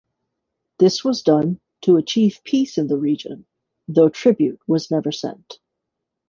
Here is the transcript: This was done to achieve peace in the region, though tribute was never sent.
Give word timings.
This 0.79 1.03
was 1.03 1.21
done 1.21 1.59
to 1.83 1.97
achieve 1.97 2.39
peace 2.43 2.79
in 2.79 2.87
the 2.87 2.97
region, 2.97 3.45
though 3.87 4.09
tribute 4.09 4.59
was 4.65 4.89
never 4.89 5.11
sent. 5.11 5.59